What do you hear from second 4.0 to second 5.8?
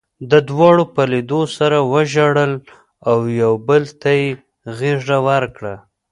ته یې غېږه ورکړه